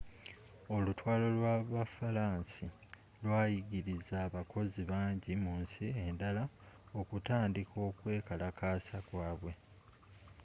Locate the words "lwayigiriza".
3.23-4.15